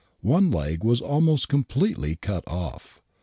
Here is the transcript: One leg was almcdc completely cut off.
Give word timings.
One 0.23 0.49
leg 0.49 0.83
was 0.83 0.99
almcdc 0.99 1.47
completely 1.47 2.15
cut 2.15 2.43
off. 2.47 3.03